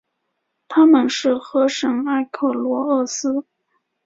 [0.67, 3.45] 她们是河神埃克罗厄斯。